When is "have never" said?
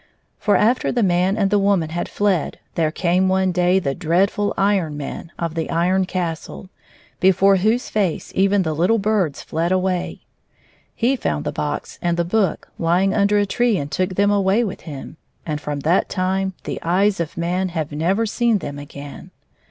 17.69-18.25